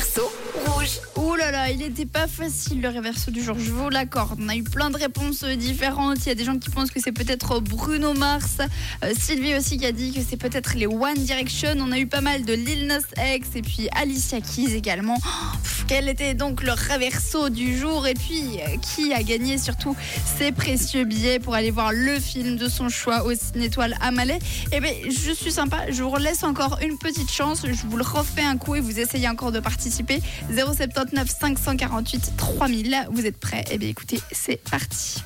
[0.00, 0.32] réverso
[0.66, 1.00] rouge.
[1.16, 4.40] Ouh là là, il n'était pas facile le réverso du jour, je vous l'accorde.
[4.42, 6.18] On a eu plein de réponses euh, différentes.
[6.24, 8.58] Il y a des gens qui pensent que c'est peut-être Bruno Mars.
[9.04, 11.74] Euh, Sylvie aussi qui a dit que c'est peut-être les One Direction.
[11.78, 13.00] On a eu pas mal de Lil Nas
[13.36, 15.16] X et puis Alicia Keys également.
[15.24, 15.56] Oh,
[15.86, 18.06] quel était donc le réverso du jour?
[18.06, 19.96] Et puis, euh, qui a gagné surtout
[20.38, 24.38] ces précieux billets pour aller voir le film de son choix au Cinétoile à Malais?
[24.72, 27.62] Eh bien, je suis sympa, je vous laisse encore une petite chance.
[27.64, 30.20] Je vous le refais un coup et vous essayez encore de participer.
[30.54, 31.28] 079
[31.60, 33.08] 548 3000.
[33.10, 33.64] Vous êtes prêts?
[33.70, 35.22] Eh bien, écoutez, c'est parti.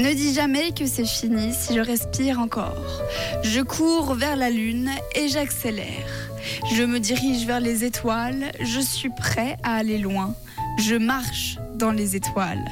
[0.00, 3.02] Ne dis jamais que c'est fini si je respire encore.
[3.42, 6.30] Je cours vers la lune et j'accélère.
[6.74, 8.52] Je me dirige vers les étoiles.
[8.60, 10.34] Je suis prêt à aller loin.
[10.78, 12.64] Je marche dans les étoiles.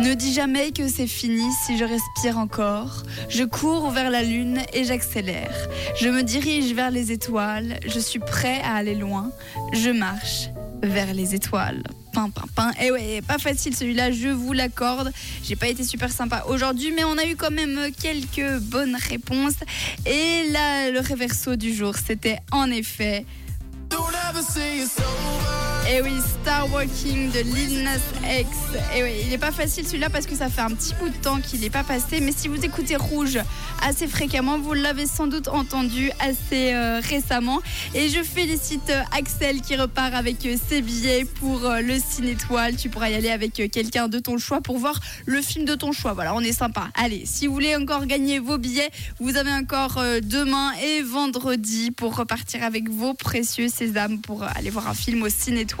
[0.00, 3.02] Ne dis jamais que c'est fini si je respire encore.
[3.28, 5.68] Je cours vers la lune et j'accélère.
[6.00, 7.78] Je me dirige vers les étoiles.
[7.86, 9.30] Je suis prêt à aller loin.
[9.72, 10.48] Je marche
[10.82, 11.82] vers les étoiles.
[12.12, 12.70] Pin, pin, pin.
[12.80, 15.12] Et ouais, pas facile celui-là, je vous l'accorde.
[15.42, 19.60] J'ai pas été super sympa aujourd'hui, mais on a eu quand même quelques bonnes réponses.
[20.06, 23.24] Et là, le réverso du jour, c'était en effet.
[25.90, 27.96] Et oui, Star Walking de Lil Nas
[28.40, 28.48] X.
[28.96, 31.16] Et oui, il n'est pas facile celui-là parce que ça fait un petit bout de
[31.16, 32.20] temps qu'il n'est pas passé.
[32.20, 33.38] Mais si vous écoutez Rouge
[33.82, 37.60] assez fréquemment, vous l'avez sans doute entendu assez euh, récemment.
[37.94, 42.76] Et je félicite euh, Axel qui repart avec euh, ses billets pour le Ciné Étoile.
[42.76, 45.90] Tu pourras y aller avec quelqu'un de ton choix pour voir le film de ton
[45.90, 46.12] choix.
[46.12, 46.88] Voilà, on est sympa.
[46.94, 52.16] Allez, si vous voulez encore gagner vos billets, vous avez encore demain et vendredi pour
[52.16, 55.71] repartir avec vos précieux sésames pour aller voir un film au Ciné Étoile.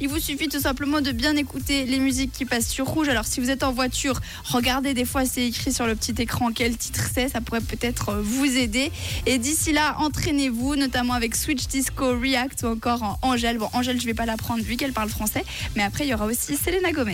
[0.00, 3.08] Il vous suffit tout simplement de bien écouter les musiques qui passent sur rouge.
[3.08, 6.50] Alors si vous êtes en voiture, regardez des fois c'est écrit sur le petit écran
[6.52, 8.90] quel titre c'est, ça pourrait peut-être euh, vous aider.
[9.26, 13.58] Et d'ici là, entraînez-vous, notamment avec Switch Disco React ou encore en Angèle.
[13.58, 15.44] Bon, Angèle, je vais pas la prendre vu qu'elle parle français,
[15.76, 17.12] mais après il y aura aussi Selena Gomez.